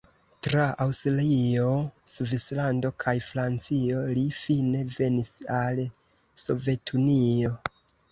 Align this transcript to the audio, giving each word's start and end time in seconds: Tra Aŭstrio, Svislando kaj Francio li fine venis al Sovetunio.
Tra 0.45 0.63
Aŭstrio, 0.83 1.65
Svislando 2.13 2.89
kaj 3.03 3.13
Francio 3.25 3.99
li 4.15 4.23
fine 4.39 4.81
venis 4.95 5.29
al 5.59 5.83
Sovetunio. 6.45 7.53